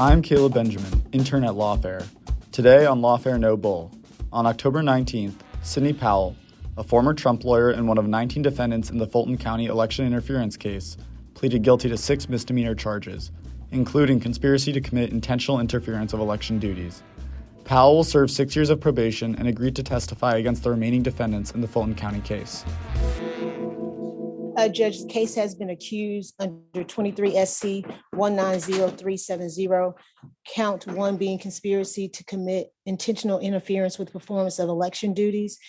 [0.00, 2.06] I'm Caleb Benjamin, intern at Lawfare.
[2.52, 3.90] Today on Lawfare No Bull,
[4.32, 6.36] on October 19th, Sidney Powell,
[6.76, 10.56] a former Trump lawyer and one of 19 defendants in the Fulton County election interference
[10.56, 10.96] case,
[11.34, 13.32] pleaded guilty to six misdemeanor charges,
[13.72, 17.02] including conspiracy to commit intentional interference of election duties.
[17.64, 21.50] Powell will serve six years of probation and agreed to testify against the remaining defendants
[21.50, 22.64] in the Fulton County case.
[24.58, 29.48] Uh, Judge, the case has been accused under twenty-three SC one nine zero three seven
[29.48, 29.94] zero.
[30.52, 35.60] Count one being conspiracy to commit intentional interference with performance of election duties.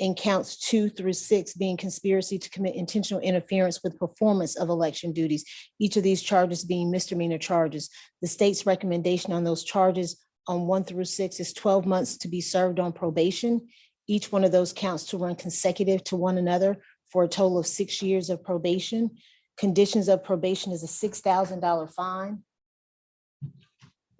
[0.00, 5.12] And counts two through six being conspiracy to commit intentional interference with performance of election
[5.12, 5.44] duties.
[5.78, 7.90] Each of these charges being misdemeanor charges.
[8.22, 12.40] The state's recommendation on those charges on one through six is twelve months to be
[12.40, 13.68] served on probation.
[14.06, 16.78] Each one of those counts to run consecutive to one another
[17.10, 19.10] for a total of six years of probation.
[19.58, 22.42] Conditions of probation is a six thousand dollar fine.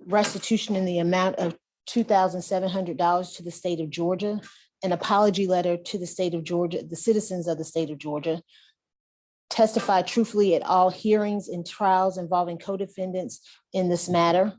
[0.06, 4.41] Restitution in the amount of two thousand seven hundred dollars to the state of Georgia.
[4.83, 8.42] An apology letter to the state of Georgia, the citizens of the state of Georgia.
[9.50, 13.41] Testify truthfully at all hearings and trials involving co-defendants
[13.72, 14.53] in this matter.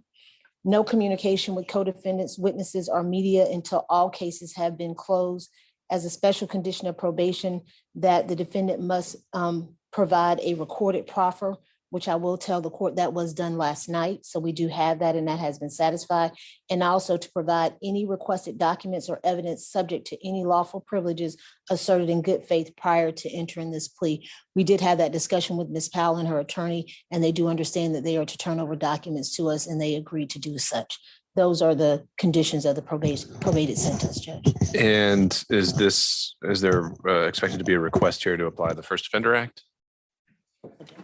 [0.65, 5.49] No communication with co-defendants, witnesses, or media until all cases have been closed
[5.89, 7.61] as a special condition of probation
[7.95, 11.55] that the defendant must um, provide a recorded proffer,
[11.91, 14.23] which I will tell the court that was done last night.
[14.23, 16.31] So we do have that and that has been satisfied.
[16.69, 21.35] And also to provide any requested documents or evidence subject to any lawful privileges
[21.71, 24.29] asserted in good faith prior to entering this plea.
[24.55, 25.89] We did have that discussion with Ms.
[25.89, 29.35] Powell and her attorney, and they do understand that they are to turn over documents
[29.37, 30.99] to us and they agreed to do such.
[31.35, 34.53] Those are the conditions of the probation, probated sentence, Judge.
[34.75, 38.83] And is this, is there uh, expected to be a request here to apply the
[38.83, 39.63] First Offender Act?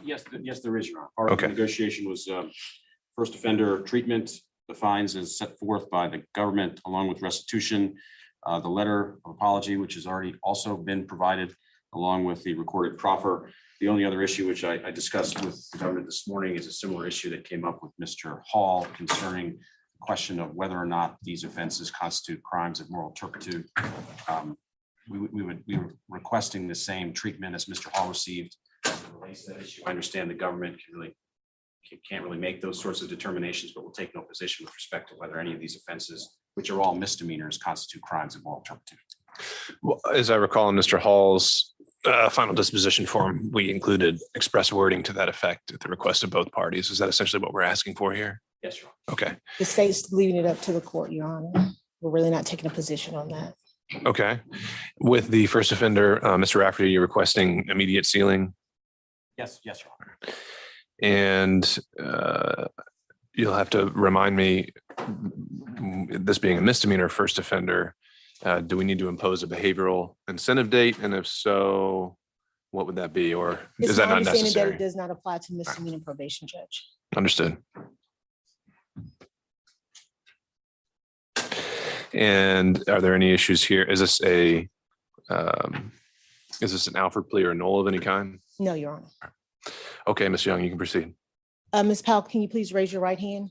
[0.03, 1.09] Yes, th- yes, there is, Your Honor.
[1.15, 1.53] Part of the Okay.
[1.53, 2.51] negotiation was um,
[3.15, 4.31] first offender treatment.
[4.67, 7.95] The fines is set forth by the government along with restitution.
[8.45, 11.53] uh, The letter of apology, which has already also been provided
[11.93, 13.51] along with the recorded proffer.
[13.79, 16.71] The only other issue which I I discussed with the government this morning is a
[16.71, 18.41] similar issue that came up with Mr.
[18.45, 19.57] Hall concerning the
[20.01, 23.65] question of whether or not these offenses constitute crimes of moral turpitude.
[24.27, 24.55] Um,
[25.07, 27.91] We would, we would, we were requesting the same treatment as Mr.
[27.93, 28.55] Hall received.
[29.85, 31.15] I understand the government can really,
[31.87, 35.09] can- can't really make those sorts of determinations, but we'll take no position with respect
[35.09, 38.97] to whether any of these offenses, which are all misdemeanors, constitute crimes of moral turpitude.
[39.83, 40.97] Well, As I recall in Mr.
[40.99, 41.75] Hall's
[42.05, 46.31] uh, final disposition form, we included express wording to that effect at the request of
[46.31, 46.89] both parties.
[46.89, 48.41] Is that essentially what we're asking for here?
[48.65, 51.51] Yes, Your Okay, The state's leaving it up to the court, Your Honor.
[52.01, 53.53] We're really not taking a position on that.
[54.07, 54.39] okay.
[54.99, 56.55] With the first offender, uh, Mr.
[56.61, 58.55] Rafferty, you're requesting immediate sealing
[59.37, 60.33] Yes, yes, Your Honor.
[61.03, 62.65] and uh,
[63.35, 64.69] you'll have to remind me,
[66.09, 67.93] this being a misdemeanor first offender,
[68.43, 70.97] uh, do we need to impose a behavioral incentive date?
[71.03, 72.17] And if so,
[72.71, 73.33] what would that be?
[73.35, 74.77] Or It's is that my not understanding that it necessary?
[74.79, 76.87] does not apply to misdemeanor probation, Judge.
[77.15, 77.57] Understood.
[82.15, 83.83] And are there any issues here?
[83.83, 84.69] Is this a,
[85.29, 85.91] um,
[86.61, 88.39] is this an Alford plea or a nolo of any kind?
[88.57, 89.33] No, Your Honor.
[90.07, 90.45] Okay, Ms.
[90.45, 91.13] Young, you can proceed.
[91.73, 92.01] Uh, Ms.
[92.01, 93.49] Powell, can you please raise your right hand?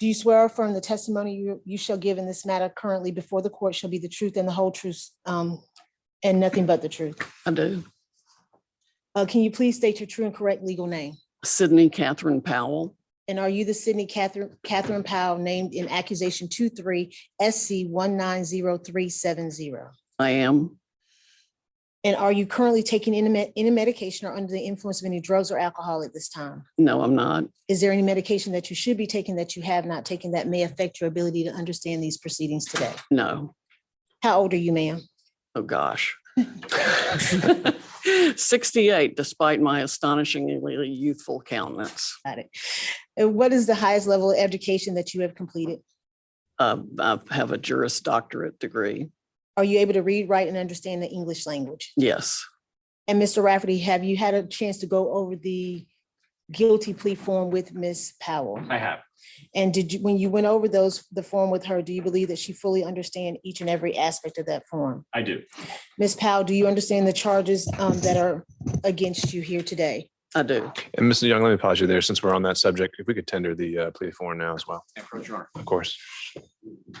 [0.00, 3.12] Do you swear or affirm the testimony you, you shall give in this matter currently
[3.12, 5.62] before the court shall be the truth and the whole truth, um,
[6.24, 7.16] and nothing but the truth?
[7.46, 7.84] I do.
[9.14, 11.16] Uh, can you please state your true and correct legal name?
[11.44, 12.96] Sidney Katherine Powell.
[13.28, 18.16] And are you the Sidney Katherine, Katherine Powell named in accusation two three SC one
[18.16, 19.90] nine zero three seven zero?
[20.18, 20.78] I am.
[22.04, 25.20] And are you currently taking any, med- any medication or under the influence of any
[25.20, 26.64] drugs or alcohol at this time?
[26.78, 27.44] No, I'm not.
[27.68, 30.46] Is there any medication that you should be taking that you have not taken that
[30.46, 32.94] may affect your ability to understand these proceedings today?
[33.10, 33.54] No.
[34.22, 35.00] How old are you, ma'am?
[35.54, 36.16] Oh, gosh.
[38.36, 42.18] 68, despite my astonishingly youthful countenance.
[42.24, 42.50] Got it.
[43.16, 45.80] And what is the highest level of education that you have completed?
[46.58, 49.08] Uh, I have a Juris Doctorate degree.
[49.56, 51.92] Are you able to read, write, and understand the English language?
[51.96, 52.44] Yes,
[53.08, 53.42] And Mr.
[53.42, 55.86] Rafferty, have you had a chance to go over the
[56.52, 58.14] guilty plea form with Ms.
[58.20, 58.60] Powell?
[58.68, 59.00] I have.
[59.54, 62.28] And did you, when you went over those, the form with her, do you believe
[62.28, 65.04] that she fully understand each and every aspect of that form?
[65.14, 65.42] I do.
[65.98, 66.16] Ms.
[66.16, 68.44] Powell, do you understand the charges um, that are
[68.84, 70.10] against you here today?
[70.34, 70.70] I do.
[70.98, 71.26] And Mr.
[71.26, 72.96] Young, let me pause you there since we're on that subject.
[72.98, 75.48] If we could tender the uh, plea form now as well, Approach, Your Honor.
[75.54, 75.96] of course.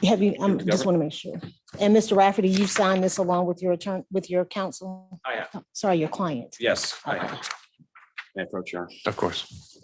[0.02, 1.38] Have you, I Give it to just want to make sure.
[1.78, 2.16] And Mr.
[2.16, 5.20] Rafferty, you signed this along with your attorney, with your counsel?
[5.26, 5.62] I have.
[5.74, 6.56] Sorry, your client.
[6.58, 7.50] Yes, I have.
[8.36, 8.90] May I approach, Your Honor?
[9.06, 9.78] Of course.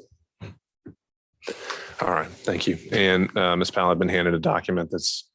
[2.00, 2.78] All right, thank you.
[2.92, 3.70] And uh, Ms.
[3.70, 5.30] Powell, I've been handed a document that's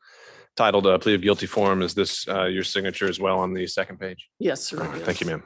[0.55, 1.81] titled uh, plea of guilty form.
[1.81, 4.27] Is this uh, your signature as well on the second page?
[4.39, 4.83] Yes, sir.
[4.95, 5.43] it Thank you, ma'am.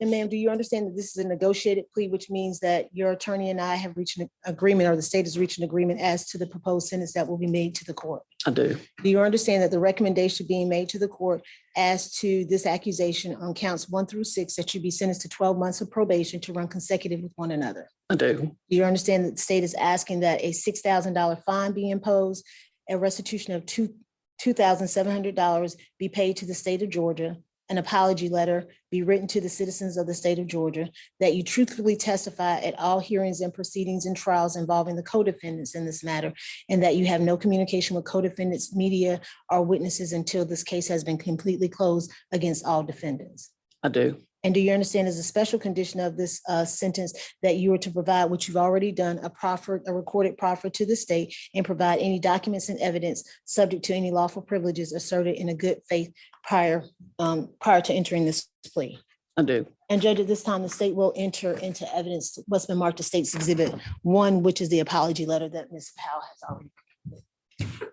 [0.00, 3.10] And ma'am, do you understand that this is a negotiated plea, which means that your
[3.10, 6.28] attorney and I have reached an agreement or the state has reached an agreement as
[6.28, 8.22] to the proposed sentence that will be made to the court?
[8.46, 8.76] I do.
[9.02, 11.42] Do you understand that the recommendation being made to the court
[11.76, 15.58] as to this accusation on counts one through six, that you be sentenced to twelve
[15.58, 17.88] months of probation to run consecutive with one another?
[18.08, 18.56] I do.
[18.70, 21.90] Do you understand that the state is asking that a six thousand dollar fine be
[21.90, 22.46] imposed,
[22.88, 23.94] a restitution of two,
[24.38, 27.36] two thousand seven hundred dollars be paid to the state of Georgia,
[27.70, 30.88] an apology letter be written to the citizens of the state of Georgia,
[31.20, 35.84] that you truthfully testify at all hearings and proceedings and trials involving the co-defendants in
[35.84, 36.32] this matter,
[36.68, 39.20] and that you have no communication with co-defendants, media,
[39.50, 43.50] or witnesses until this case has been completely closed against all defendants?
[43.82, 44.18] I do.
[44.44, 47.12] And do you understand as a special condition of this uh, sentence
[47.42, 50.86] that you are to provide, which you've already done, a proffer, a recorded proffer to
[50.86, 55.48] the state and provide any documents and evidence subject to any lawful privileges asserted in
[55.48, 56.12] a good faith
[56.44, 56.84] prior,
[57.18, 58.98] um, prior to entering this plea?
[59.36, 59.66] I do.
[59.88, 63.06] And Judge, at this time, the state will enter into evidence what's been marked as
[63.06, 65.92] State's Exhibit One, which is the apology letter that Ms.
[65.96, 67.92] Powell has already.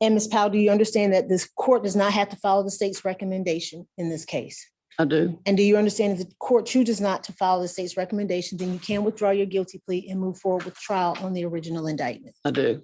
[0.00, 0.28] And Ms.
[0.28, 3.86] Powell, do you understand that this court does not have to follow the state's recommendation
[3.98, 4.66] in this case?
[4.98, 5.38] I do.
[5.46, 8.72] And do you understand if the court chooses not to follow the state's recommendation, then
[8.72, 12.34] you can withdraw your guilty plea and move forward with trial on the original indictment?
[12.44, 12.82] I do.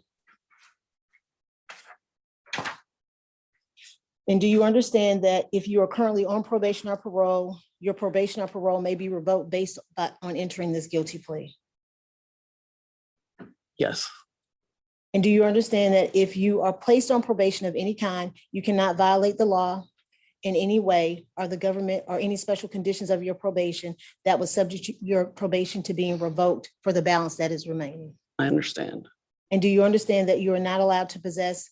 [4.28, 8.42] And do you understand that if you are currently on probation or parole, your probation
[8.42, 11.54] or parole may be revoked based uh, on entering this guilty plea?
[13.78, 14.10] Yes.
[15.16, 18.60] And do you understand that if you are placed on probation of any kind, you
[18.60, 19.82] cannot violate the law
[20.42, 23.94] in any way or the government or any special conditions of your probation
[24.26, 28.12] that would subject your probation to being revoked for the balance that is remaining?
[28.38, 29.08] I understand.
[29.50, 31.70] And do you understand that you are not allowed to possess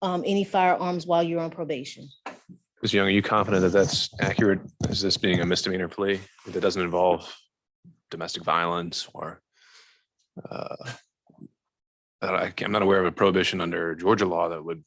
[0.00, 2.08] um, any firearms while you're on probation?
[2.80, 2.94] Ms.
[2.94, 4.60] Young, are you confident that that's accurate?
[4.88, 7.36] Is this being a misdemeanor plea that doesn't involve
[8.08, 9.42] domestic violence or?
[10.48, 10.76] uh,
[12.20, 14.84] that I, I'm not aware of a prohibition under Georgia law that would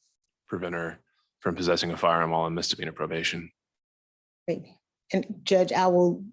[0.47, 0.99] prevent her
[1.39, 3.51] from possessing a firearm while on misdemeanor probation.
[4.47, 4.63] Great.
[5.11, 6.23] And Judge, I will,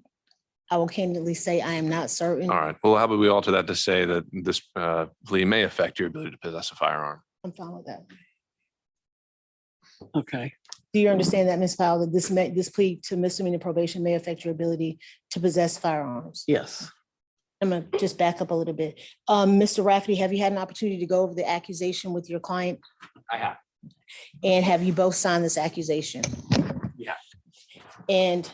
[0.70, 2.50] I will candidly say I am not certain.
[2.50, 5.64] All right, well, how about we alter that to say that this uh, plea may
[5.64, 7.20] affect your ability to possess a firearm?
[7.44, 8.04] I'm fine with that.
[10.14, 10.52] Okay.
[10.92, 11.76] Do you understand that, Ms.
[11.76, 14.98] Powell, that this may, this plea to misdemeanor probation may affect your ability
[15.30, 16.44] to possess firearms?
[16.46, 16.90] Yes.
[17.60, 18.98] I'm gonna just back up a little bit.
[19.28, 19.84] Um, Mr.
[19.84, 22.80] Rafferty, have you had an opportunity to go over the accusation with your client?
[23.30, 23.56] I have.
[24.42, 26.22] And have you both signed this accusation?
[26.96, 27.14] Yeah.
[28.08, 28.50] And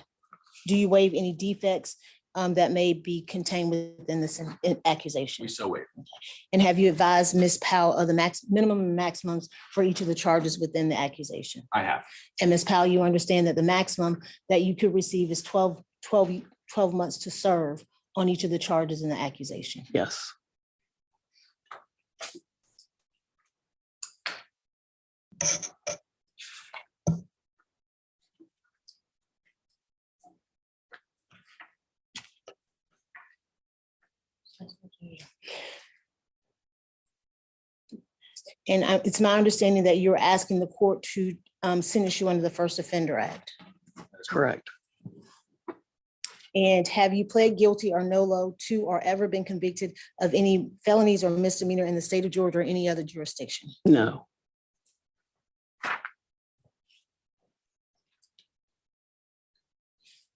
[0.66, 1.96] do you waive any defects
[2.34, 5.44] um, that may be contained within this in- in accusation?
[5.44, 5.84] We so wait.
[6.52, 7.58] And have you advised Ms.
[7.58, 11.62] Powell of the max, minimum and maximums for each of the charges within the accusation?
[11.72, 12.04] I have.
[12.40, 12.64] And Ms.
[12.64, 16.42] Powell, you understand that the maximum that you could receive is 12 12
[16.72, 17.84] 12 months to serve
[18.16, 19.84] on each of the charges in the accusation.
[19.92, 20.32] Yes.
[38.68, 42.42] And I- it's my understanding that you're asking the court to um, sentence you under
[42.42, 43.52] the First Offender Act.
[43.96, 44.68] That's correct.
[46.56, 51.22] And have you pled guilty or nolo to or ever been convicted of any felonies
[51.22, 53.68] or misdemeanor in the state of Georgia or any other jurisdiction?
[53.84, 54.26] No.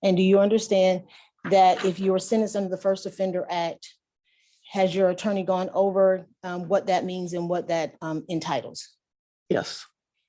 [0.02, 1.04] And do you understand
[1.50, 3.88] that if you are sentenced under the First Offender Act,
[4.72, 8.90] has your attorney gone over um, what that means and what that um, entitles?
[9.48, 9.86] Yes.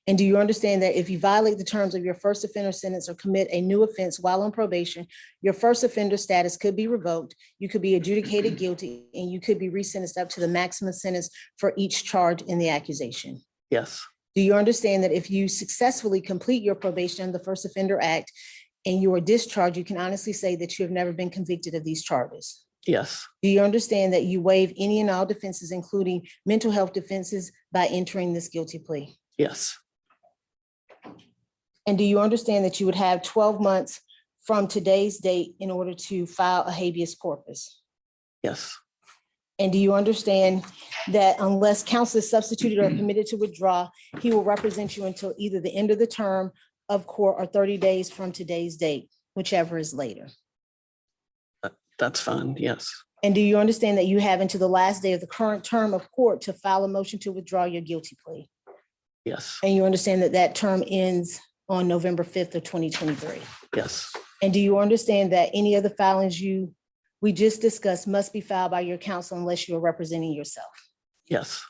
[0.08, 3.08] And do you understand that if you violate the terms of your first offender sentence
[3.08, 5.06] or commit a new offense while on probation,
[5.42, 9.60] your first offender status could be revoked, you could be adjudicated guilty, and you could
[9.60, 13.40] be resentenced up to the maximum sentence for each charge in the accusation?
[13.70, 14.04] Yes.
[14.34, 18.32] Do you understand that if you successfully complete your probation under the First Offender Act
[18.84, 21.84] and you are discharged, you can honestly say that you have never been convicted of
[21.84, 22.64] these charges?
[22.86, 23.24] Yes.
[23.42, 27.86] Do you understand that you waive any and all defenses, including mental health defenses, by
[27.86, 29.16] entering this guilty plea?
[29.38, 29.78] Yes.
[31.86, 34.00] And do you understand that you would have twelve months
[34.44, 37.80] from today's date in order to file a habeas corpus?
[38.42, 38.76] Yes.
[39.58, 40.64] And do you understand
[41.12, 43.88] that unless counsel is substituted or permitted to withdraw,
[44.20, 46.50] he will represent you until either the end of the term
[46.88, 50.28] of court or thirty days from today's date, whichever is later.
[51.62, 52.56] Uh, that's fine.
[52.58, 52.88] Yes.
[53.22, 55.94] And do you understand that you have until the last day of the current term
[55.94, 58.48] of court to file a motion to withdraw your guilty plea?
[59.24, 59.58] Yes.
[59.62, 63.40] And you understand that that term ends on November fifth of twenty twenty-three?
[63.74, 64.12] Yes.
[64.42, 66.74] And do you understand that any of the filings you,
[67.20, 70.72] we just discussed must be filed by your counsel unless you are representing yourself?
[71.28, 71.62] Yes.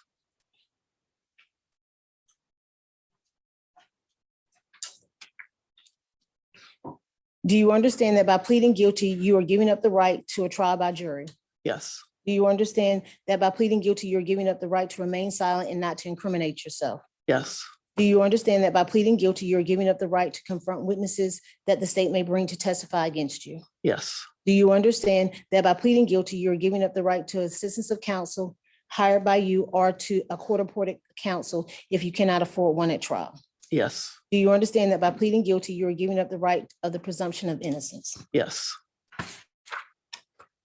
[7.45, 10.49] Do you understand that by pleading guilty, you are giving up the right to a
[10.49, 11.27] trial by jury?
[11.65, 12.01] Yes.
[12.25, 15.69] Do you understand that by pleading guilty, you're giving up the right to remain silent
[15.69, 17.03] and not to incriminate yourself?
[17.27, 17.65] Yes.
[17.97, 21.41] Do you understand that by pleading guilty, you're giving up the right to confront witnesses
[21.67, 23.61] that the state may bring to testify against you?
[23.83, 24.25] Yes.
[24.47, 28.01] Do you understand that by pleading guilty, you're giving up the right to assistance of
[28.01, 28.57] counsel
[28.89, 33.39] hired by you or to a court-appointed counsel if you cannot afford one at trial?
[33.71, 34.19] Yes.
[34.31, 36.99] Do you understand that by pleading guilty, you are giving up the right of the
[36.99, 38.17] presumption of innocence?
[38.33, 38.75] Yes.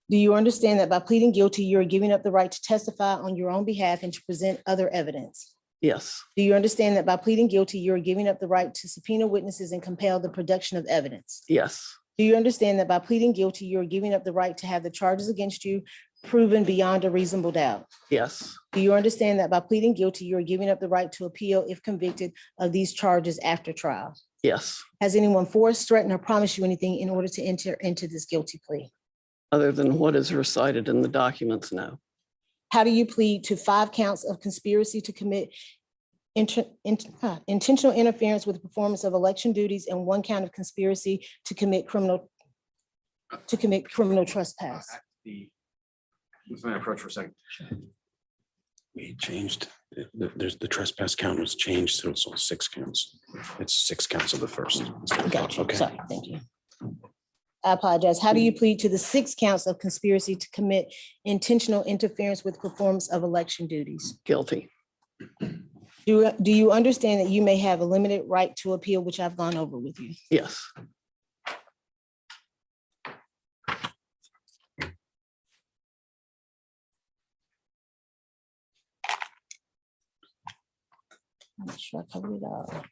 [0.10, 3.16] Do you understand that by pleading guilty, you are giving up the right to testify
[3.16, 5.54] on your own behalf and to present other evidence?
[5.82, 6.24] Yes.
[6.36, 9.28] Do you understand that by pleading guilty, you are giving up the right to subpoena
[9.28, 11.44] witnesses and compel the production of evidence?
[11.48, 11.96] Yes.
[12.18, 14.82] Do you understand that by pleading guilty, you are giving up the right to have
[14.82, 15.84] the charges against you
[16.24, 17.86] proven beyond a reasonable doubt?
[18.10, 18.58] Yes.
[18.74, 21.64] Do you understand that by pleading guilty, you are giving up the right to appeal
[21.68, 24.16] if convicted of these charges after trial?
[24.42, 24.84] Yes.
[25.00, 28.60] Has anyone forced, threatened, or promised you anything in order to enter into this guilty
[28.66, 28.92] plea?
[29.52, 32.00] Other than what is recited in the documents, no.
[32.72, 35.54] How do you plead to five counts of conspiracy to commit
[36.36, 40.52] inter- int- uh, intentional interference with the performance of election duties and one count of
[40.52, 42.30] conspiracy to commit criminal
[43.48, 44.88] to commit criminal trespass?
[45.26, 45.50] The,
[46.64, 47.34] let me approach for a second.
[48.96, 53.20] We changed, the- the- there's, the trespass count was changed, so it's all six counts.
[53.60, 54.82] It's six counts of the first.
[54.82, 55.64] instead of Got you.
[55.64, 55.76] Okay.
[55.76, 56.40] Sorry, thank you.
[57.64, 58.22] I apologize.
[58.22, 58.58] How do you mm.
[58.58, 60.94] plead to the six counts of conspiracy to commit
[61.26, 64.20] intentional interference with performance of election duties?
[64.26, 64.70] Guilty.
[66.06, 69.36] Do, do you understand that you may have a limited right to appeal, which I've
[69.36, 70.14] gone over with you?
[70.32, 70.72] Yes.
[81.60, 82.84] I'm not sure I covered it all.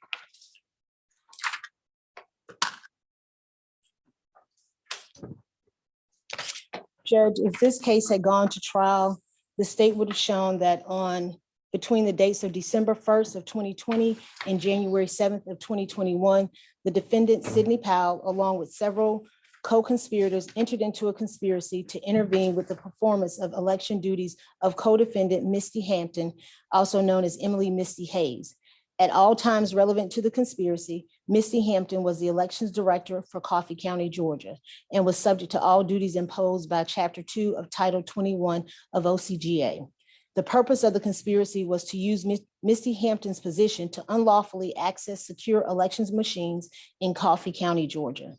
[7.06, 9.22] Judge, if this case had gone to trial,
[9.58, 11.38] the state would have shown that on,
[11.72, 16.50] between the dates of December first of twenty twenty and January seventh of twenty twenty-one,
[16.84, 19.26] the defendant Sidney Powell, along with several
[19.64, 25.44] co-conspirators, entered into a conspiracy to intervene with the performance of election duties of co-defendant
[25.44, 26.34] Misty Hampton,
[26.72, 28.56] also known as Emily Misty Hayes.
[28.98, 33.76] At all times relevant to the conspiracy, Misty Hampton was the elections director for Coffee
[33.76, 34.56] County, Georgia,
[34.92, 39.90] and was subject to all duties imposed by Chapter Two of Title twenty-one of OCGA.
[40.36, 45.26] The purpose of the conspiracy was to use Mis- Misty Hampton's position to unlawfully access
[45.26, 46.70] secure elections machines
[47.02, 48.36] in Coffee County, Georgia.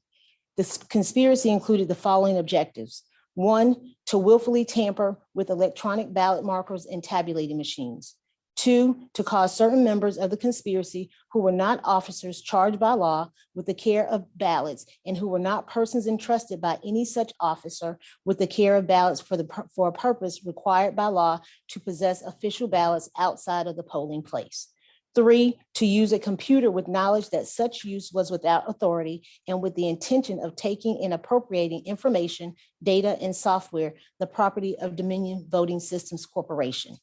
[0.56, 3.02] This conspiracy included the following objectives.
[3.34, 8.14] One, to willfully tamper with electronic ballot markers and tabulating machines.
[8.56, 13.30] Two, to cause certain members of the conspiracy who were not officers charged by law
[13.54, 17.98] with the care of ballots and who were not persons entrusted by any such officer
[18.24, 22.22] with the care of ballots for the, for a purpose required by law to possess
[22.22, 24.68] official ballots outside of the polling place.
[25.14, 29.74] Three, to use a computer with knowledge that such use was without authority and with
[29.74, 35.80] the intention of taking and appropriating information, data, and software, the property of Dominion Voting
[35.80, 36.96] Systems Corporation.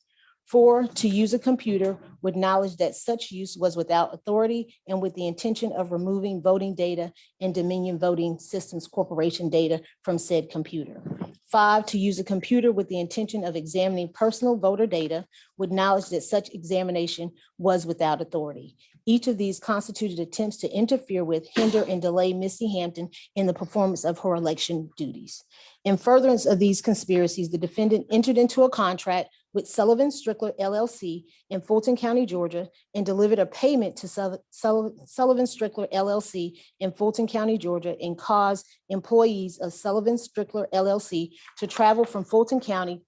[0.45, 5.15] Four, to use a computer with knowledge that such use was without authority and with
[5.15, 11.01] the intention of removing voting data and Dominion Voting Systems Corporation data from said computer.
[11.45, 15.25] Five, to use a computer with the intention of examining personal voter data
[15.57, 18.75] with knowledge that such examination was without authority.
[19.05, 23.53] Each of these constituted attempts to interfere with, hinder, and delay Misty Hampton in the
[23.53, 25.43] performance of her election duties.
[25.83, 31.25] In furtherance of these conspiracies, the defendant entered into a contract with Sullivan Strickler LLC
[31.49, 36.91] in Fulton County, Georgia, and delivered a payment to Sul- Sul- Sullivan Strickler LLC in
[36.91, 43.03] Fulton County, Georgia, and caused employees of Sullivan Strickler LLC to travel from Fulton County,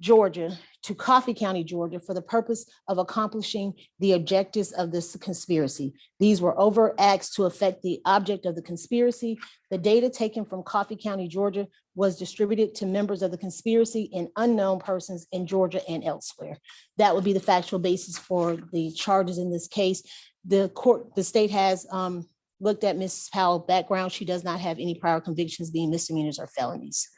[0.00, 5.92] Georgia to Coffee County, Georgia, for the purpose of accomplishing the objectives of this conspiracy.
[6.18, 9.38] These were overt acts to affect the object of the conspiracy.
[9.70, 14.28] The data taken from Coffee County, Georgia was distributed to members of the conspiracy and
[14.36, 16.56] unknown persons in Georgia and elsewhere.
[16.96, 20.02] That would be the factual basis for the charges in this case.
[20.46, 22.26] The court, the state has um,
[22.60, 23.30] looked at Mrs.
[23.30, 24.12] Powell's background.
[24.12, 27.08] She does not have any prior convictions being misdemeanors or felonies.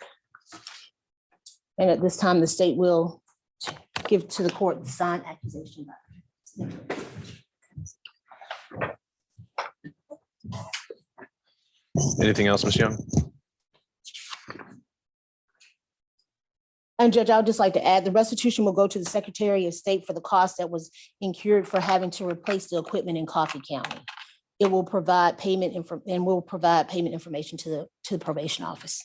[1.79, 3.22] And at this time, the state will
[4.09, 5.87] give to the court the signed accusation.
[5.87, 6.93] document.
[12.21, 12.77] Anything else, Ms.
[12.77, 12.99] Young?
[16.99, 19.67] And Judge, I would just like to add, the restitution will go to the Secretary
[19.67, 20.91] of State for the cost that was
[21.21, 23.99] incurred for having to replace the equipment in Coffee County.
[24.61, 28.65] It will provide payment info, and will provide payment information to the, to the probation
[28.65, 29.05] office.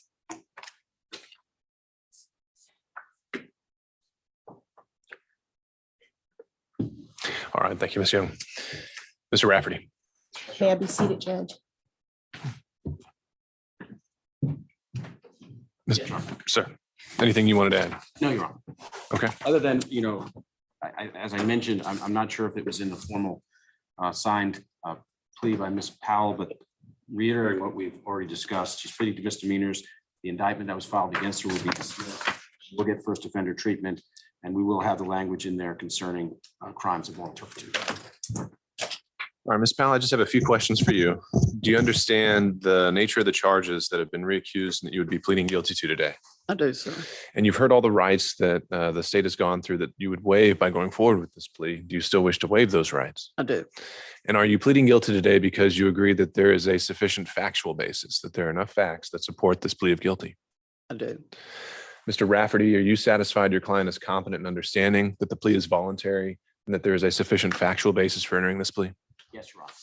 [7.58, 8.14] All right, thank you, Ms.
[8.14, 8.32] Young.
[9.34, 9.50] Mr.
[9.50, 9.90] Rafferty.
[10.60, 11.54] May I be seated, Judge?
[15.90, 16.12] Mr.
[16.12, 16.28] Ms.
[16.48, 16.68] Sir,
[17.18, 17.98] anything you wanted to add?
[18.22, 18.60] No, you're wrong.
[19.12, 19.30] Okay.
[19.44, 20.28] Other than, you know,
[20.84, 23.42] I, I, as I mentioned, I'm, I'm not sure if it was in the formal
[23.98, 24.96] uh, signed uh,
[25.40, 25.92] plea by Ms.
[26.04, 26.54] Powell, but
[27.12, 29.82] reiterating what we've already discussed, she's pleading to misdemeanors.
[30.22, 32.24] The indictment that was filed against her will be dismissed.
[32.60, 34.04] She will get first offender treatment,
[34.48, 36.34] and we will have the language in there concerning
[36.66, 37.77] uh, crimes of moral turpitude.
[38.34, 39.74] All right, Ms.
[39.74, 41.22] Powell, I just have a few questions for you.
[41.62, 45.01] Do you understand the nature of the charges that have been reaccused and that you
[45.01, 46.16] would be pleading guilty to today?
[46.48, 46.94] I do, sir.
[47.36, 50.10] And you've heard all the rights that uh, the state has gone through that you
[50.10, 51.77] would waive by going forward with this plea.
[51.77, 53.34] Do you still wish to waive those rights?
[53.38, 53.66] I do.
[54.27, 57.74] And are you pleading guilty today because you agree that there is a sufficient factual
[57.74, 60.38] basis, that there are enough facts that support this plea of guilty?
[60.89, 61.22] I do.
[62.10, 62.28] Mr.
[62.28, 66.40] Rafferty, are you satisfied your client is competent in understanding that the plea is voluntary
[66.66, 68.92] and that there is a sufficient factual basis for entering this plea?
[69.34, 69.74] Yes, Your Honor.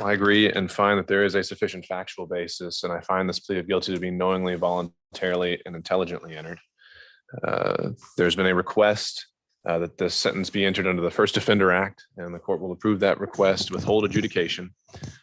[0.00, 3.40] I agree and find that there is a sufficient factual basis, and I find this
[3.40, 6.60] plea of guilty to be knowingly, voluntarily, and intelligently entered.
[7.42, 9.26] Uh, There's been a request
[9.68, 12.72] uh, that this sentence be entered under the First Offender Act, and the court will
[12.72, 14.70] approve that request, withhold adjudication.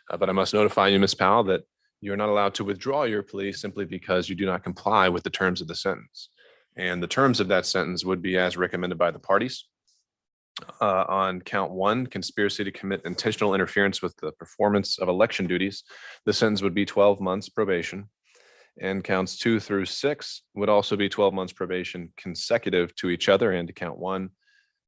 [0.09, 1.15] Uh, But I must notify you, Ms.
[1.15, 1.61] Powell, that
[2.01, 5.29] you're not allowed to withdraw your plea simply because you do not comply with the
[5.29, 6.29] terms of the sentence.
[6.77, 9.65] And the terms of that sentence would be as recommended by the parties.
[10.79, 15.83] Uh, on count one, conspiracy to commit intentional interference with the performance of election duties.
[16.25, 18.09] The sentence would be twelve months probation.
[18.81, 23.51] And counts two through six would also be twelve months probation consecutive to each other
[23.51, 24.29] and to count one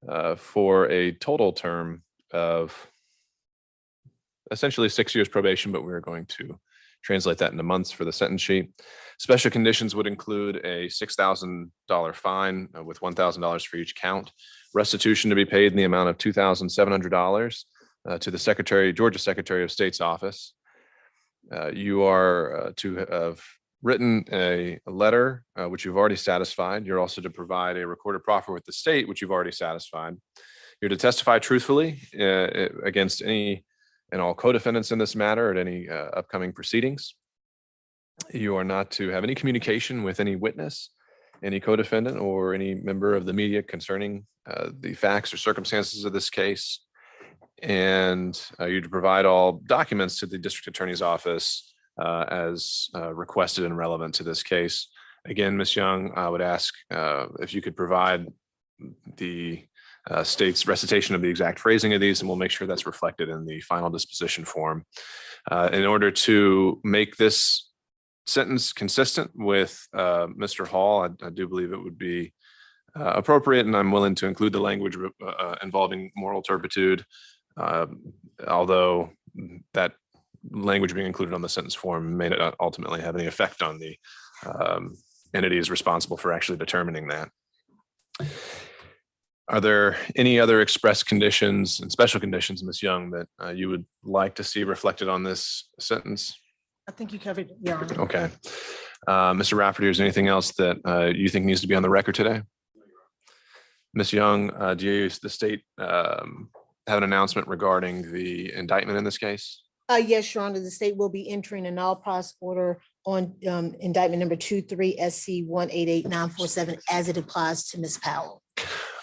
[0.07, 2.75] uh, for a total term of
[4.51, 6.57] essentially six years probation, but we're going to
[7.07, 8.65] translate that into months for the sentence sheet.
[9.27, 11.53] Special conditions would include a six thousand
[11.93, 14.27] dollar fine uh, with one thousand dollars for each count
[14.81, 17.65] restitution to be paid in the amount of two thousand seven hundred dollars
[18.07, 20.39] uh, to the Secretary, Georgia Secretary of State's office.
[21.55, 23.37] Uh, You are uh, to have
[23.87, 26.85] written a a letter, uh, which you've already satisfied.
[26.85, 30.13] You're also to provide a recorded proffer with the state, which you've already satisfied.
[30.79, 31.89] You're to testify truthfully
[32.25, 32.47] uh,
[32.91, 33.47] against any
[34.11, 37.15] and all co-defendants in this matter at any uh, upcoming proceedings.
[38.33, 40.89] You are not to have any communication with any witness
[41.43, 46.13] any co-defendant or any member of the media concerning uh, the facts or circumstances of
[46.13, 46.81] this case.
[47.61, 53.13] And uh, you to provide all documents to the district attorney's office uh, as uh,
[53.13, 54.87] requested and relevant to this case.
[55.25, 55.75] Again, Ms.
[55.75, 58.27] Young, I would ask uh, if you could provide
[59.17, 59.65] the
[60.09, 63.29] uh, state's recitation of the exact phrasing of these, and we'll make sure that's reflected
[63.29, 64.85] in the final disposition form.
[65.49, 67.69] Uh, In order to make this
[68.25, 70.67] sentence consistent with uh, Mr.
[70.67, 72.33] Hall, I I do believe it would be
[72.95, 77.05] uh, appropriate, and I'm willing to include the language uh, uh, involving moral turpitude.
[78.47, 79.11] Although
[79.73, 79.93] that
[80.51, 83.97] language being included on the sentence form may not ultimately have any effect on the
[84.45, 84.95] um,
[85.33, 87.29] entities responsible for actually determining that.
[89.49, 92.83] Are there any other express conditions and special conditions, Ms.
[92.83, 96.35] Young, that uh, you would like to see reflected on this sentence?
[96.87, 98.01] I think you covered, Your Honor.
[98.01, 98.29] Okay.
[99.07, 99.57] Uh, Mr.
[99.57, 102.15] Rafferty, is there anything else that uh, you think needs to be on the record
[102.15, 102.41] today?
[103.93, 104.11] Ms.
[104.11, 106.49] Young, uh, do you, the state um,
[106.87, 109.61] have an announcement regarding the indictment in this case?
[109.89, 113.73] Uh, yes, Your Honor, the state will be entering a nolle pros order on um,
[113.79, 117.79] indictment number two, three, SC one eight eight nine four seven as it applies to
[117.79, 117.97] Ms.
[117.99, 118.43] Powell.